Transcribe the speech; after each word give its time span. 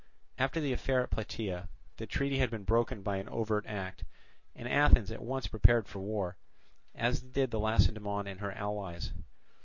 After 0.39 0.59
the 0.59 0.73
affair 0.73 1.03
at 1.03 1.11
Plataea, 1.11 1.69
the 1.97 2.07
treaty 2.07 2.39
had 2.39 2.49
been 2.49 2.63
broken 2.63 3.03
by 3.03 3.17
an 3.17 3.29
overt 3.29 3.67
act, 3.67 4.03
and 4.55 4.67
Athens 4.67 5.11
at 5.11 5.21
once 5.21 5.45
prepared 5.45 5.87
for 5.87 5.99
war, 5.99 6.37
as 6.95 7.21
did 7.21 7.53
also 7.53 7.63
Lacedaemon 7.63 8.25
and 8.25 8.39
her 8.39 8.51
allies. 8.51 9.11